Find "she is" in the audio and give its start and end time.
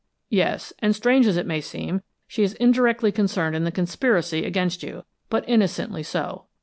2.27-2.55